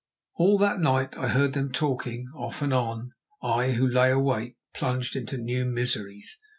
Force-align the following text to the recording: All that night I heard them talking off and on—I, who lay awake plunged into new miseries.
All 0.33 0.57
that 0.57 0.79
night 0.79 1.15
I 1.15 1.27
heard 1.27 1.53
them 1.53 1.71
talking 1.71 2.25
off 2.35 2.63
and 2.63 2.73
on—I, 2.73 3.73
who 3.73 3.87
lay 3.87 4.09
awake 4.09 4.57
plunged 4.73 5.15
into 5.15 5.37
new 5.37 5.63
miseries. 5.63 6.39